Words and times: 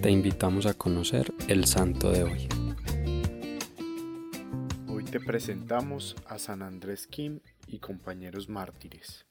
te 0.00 0.10
invitamos 0.10 0.64
a 0.64 0.72
conocer 0.72 1.34
el 1.48 1.66
santo 1.66 2.10
de 2.10 2.22
hoy. 2.22 2.48
Hoy 4.88 5.04
te 5.04 5.20
presentamos 5.20 6.16
a 6.26 6.38
San 6.38 6.62
Andrés 6.62 7.06
Kim 7.06 7.40
y 7.66 7.80
compañeros 7.80 8.48
mártires. 8.48 9.26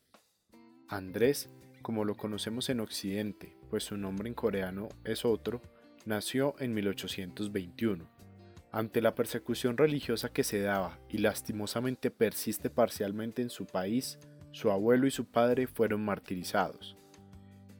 Andrés, 0.87 1.49
como 1.81 2.05
lo 2.05 2.15
conocemos 2.15 2.69
en 2.69 2.81
Occidente, 2.81 3.57
pues 3.71 3.83
su 3.85 3.97
nombre 3.97 4.27
en 4.27 4.35
coreano 4.35 4.89
es 5.05 5.25
otro, 5.25 5.59
nació 6.05 6.53
en 6.59 6.75
1821. 6.75 8.07
Ante 8.71 9.01
la 9.01 9.15
persecución 9.15 9.75
religiosa 9.75 10.29
que 10.29 10.43
se 10.43 10.61
daba 10.61 10.99
y 11.09 11.17
lastimosamente 11.17 12.11
persiste 12.11 12.69
parcialmente 12.69 13.41
en 13.41 13.49
su 13.49 13.65
país, 13.65 14.19
su 14.51 14.69
abuelo 14.69 15.07
y 15.07 15.11
su 15.11 15.25
padre 15.25 15.65
fueron 15.65 16.05
martirizados. 16.05 16.98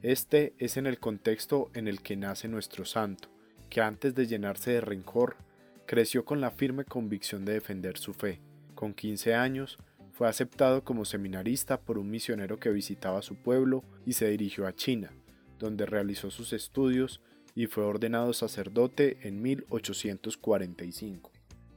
Este 0.02 0.54
es 0.58 0.78
en 0.78 0.86
el 0.86 0.98
contexto 0.98 1.70
en 1.74 1.86
el 1.86 2.00
que 2.00 2.16
nace 2.16 2.48
nuestro 2.48 2.86
santo, 2.86 3.28
que 3.68 3.82
antes 3.82 4.14
de 4.14 4.26
llenarse 4.26 4.70
de 4.70 4.80
rencor, 4.80 5.36
creció 5.84 6.24
con 6.24 6.40
la 6.40 6.50
firme 6.50 6.86
convicción 6.86 7.44
de 7.44 7.52
defender 7.52 7.98
su 7.98 8.14
fe. 8.14 8.40
Con 8.74 8.94
15 8.94 9.34
años, 9.34 9.78
fue 10.12 10.26
aceptado 10.26 10.84
como 10.84 11.04
seminarista 11.04 11.80
por 11.80 11.98
un 11.98 12.10
misionero 12.10 12.58
que 12.58 12.70
visitaba 12.70 13.20
su 13.20 13.36
pueblo 13.36 13.84
y 14.06 14.14
se 14.14 14.28
dirigió 14.28 14.66
a 14.66 14.74
China, 14.74 15.12
donde 15.58 15.84
realizó 15.84 16.30
sus 16.30 16.54
estudios 16.54 17.20
y 17.54 17.66
fue 17.66 17.84
ordenado 17.84 18.32
sacerdote 18.32 19.18
en 19.22 19.42
1845. 19.42 21.30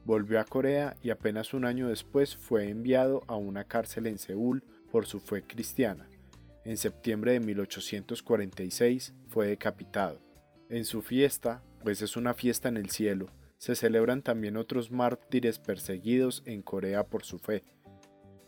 Volvió 0.06 0.40
a 0.40 0.44
Corea 0.44 0.96
y 1.02 1.10
apenas 1.10 1.52
un 1.52 1.66
año 1.66 1.88
después 1.88 2.36
fue 2.36 2.70
enviado 2.70 3.22
a 3.26 3.36
una 3.36 3.64
cárcel 3.64 4.06
en 4.06 4.16
Seúl 4.16 4.62
por 4.90 5.04
su 5.04 5.20
fe 5.20 5.42
cristiana. 5.42 6.06
En 6.64 6.78
septiembre 6.78 7.32
de 7.32 7.40
1846 7.40 9.14
fue 9.28 9.48
decapitado. 9.48 10.18
En 10.70 10.86
su 10.86 11.02
fiesta, 11.02 11.62
pues 11.82 12.00
es 12.00 12.16
una 12.16 12.32
fiesta 12.32 12.70
en 12.70 12.78
el 12.78 12.88
cielo, 12.88 13.26
se 13.58 13.74
celebran 13.74 14.22
también 14.22 14.56
otros 14.56 14.90
mártires 14.90 15.58
perseguidos 15.58 16.42
en 16.46 16.62
Corea 16.62 17.04
por 17.04 17.22
su 17.24 17.38
fe. 17.38 17.62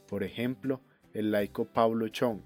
Por 0.09 0.23
ejemplo, 0.23 0.81
el 1.13 1.31
laico 1.31 1.67
Pablo 1.67 2.09
Chong, 2.09 2.41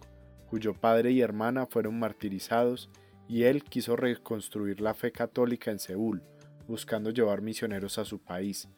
cuyo 0.48 0.74
padre 0.74 1.12
y 1.12 1.20
hermana 1.20 1.66
fueron 1.66 1.98
martirizados 1.98 2.90
y 3.28 3.44
él 3.44 3.62
quiso 3.62 3.94
reconstruir 3.94 4.80
la 4.80 4.94
fe 4.94 5.12
católica 5.12 5.70
en 5.70 5.78
Seúl, 5.78 6.22
buscando 6.66 7.10
llevar 7.10 7.42
misioneros 7.42 7.98
a 7.98 8.04
su 8.04 8.18
país. 8.18 8.68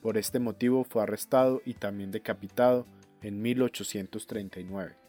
Por 0.00 0.16
este 0.16 0.38
motivo 0.38 0.84
fue 0.84 1.02
arrestado 1.02 1.60
y 1.64 1.74
también 1.74 2.12
decapitado 2.12 2.86
en 3.20 3.42
1839. 3.42 5.05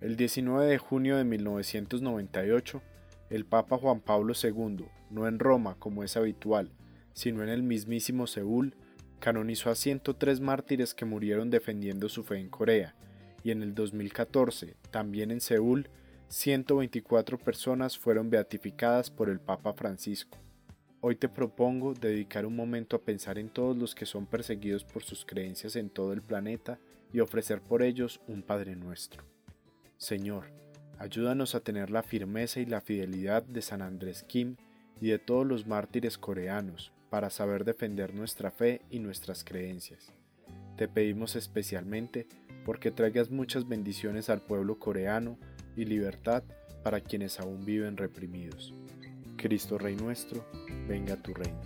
El 0.00 0.16
19 0.16 0.66
de 0.66 0.78
junio 0.78 1.18
de 1.18 1.24
1998, 1.24 2.80
el 3.28 3.44
Papa 3.44 3.76
Juan 3.76 4.00
Pablo 4.00 4.32
II, 4.32 4.86
no 5.10 5.28
en 5.28 5.38
Roma 5.38 5.76
como 5.78 6.02
es 6.02 6.16
habitual, 6.16 6.70
sino 7.12 7.42
en 7.42 7.50
el 7.50 7.62
mismísimo 7.62 8.26
Seúl, 8.26 8.74
canonizó 9.18 9.68
a 9.68 9.74
103 9.74 10.40
mártires 10.40 10.94
que 10.94 11.04
murieron 11.04 11.50
defendiendo 11.50 12.08
su 12.08 12.24
fe 12.24 12.38
en 12.38 12.48
Corea, 12.48 12.94
y 13.44 13.50
en 13.50 13.62
el 13.62 13.74
2014, 13.74 14.74
también 14.90 15.30
en 15.30 15.42
Seúl, 15.42 15.90
124 16.28 17.36
personas 17.36 17.98
fueron 17.98 18.30
beatificadas 18.30 19.10
por 19.10 19.28
el 19.28 19.38
Papa 19.38 19.74
Francisco. 19.74 20.38
Hoy 21.02 21.16
te 21.16 21.28
propongo 21.28 21.92
dedicar 21.92 22.46
un 22.46 22.56
momento 22.56 22.96
a 22.96 23.02
pensar 23.02 23.38
en 23.38 23.50
todos 23.50 23.76
los 23.76 23.94
que 23.94 24.06
son 24.06 24.24
perseguidos 24.24 24.82
por 24.82 25.02
sus 25.02 25.26
creencias 25.26 25.76
en 25.76 25.90
todo 25.90 26.14
el 26.14 26.22
planeta 26.22 26.78
y 27.12 27.20
ofrecer 27.20 27.60
por 27.60 27.82
ellos 27.82 28.22
un 28.26 28.42
Padre 28.42 28.76
nuestro. 28.76 29.24
Señor, 30.00 30.44
ayúdanos 30.98 31.54
a 31.54 31.60
tener 31.60 31.90
la 31.90 32.02
firmeza 32.02 32.58
y 32.58 32.64
la 32.64 32.80
fidelidad 32.80 33.42
de 33.42 33.60
San 33.60 33.82
Andrés 33.82 34.22
Kim 34.22 34.56
y 34.98 35.08
de 35.08 35.18
todos 35.18 35.46
los 35.46 35.66
mártires 35.66 36.16
coreanos 36.16 36.90
para 37.10 37.28
saber 37.28 37.66
defender 37.66 38.14
nuestra 38.14 38.50
fe 38.50 38.80
y 38.88 38.98
nuestras 38.98 39.44
creencias. 39.44 40.10
Te 40.78 40.88
pedimos 40.88 41.36
especialmente 41.36 42.26
porque 42.64 42.90
traigas 42.90 43.30
muchas 43.30 43.68
bendiciones 43.68 44.30
al 44.30 44.40
pueblo 44.40 44.78
coreano 44.78 45.36
y 45.76 45.84
libertad 45.84 46.44
para 46.82 47.02
quienes 47.02 47.38
aún 47.38 47.66
viven 47.66 47.98
reprimidos. 47.98 48.72
Cristo 49.36 49.76
Rey 49.76 49.96
nuestro, 49.96 50.46
venga 50.88 51.16
tu 51.16 51.34
reino. 51.34 51.60